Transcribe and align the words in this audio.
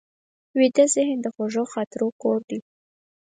ویده 0.57 0.85
ذهن 0.95 1.17
د 1.21 1.27
خوږو 1.33 1.63
خاطرو 1.73 2.07
کور 2.21 2.37
دی 2.49 2.59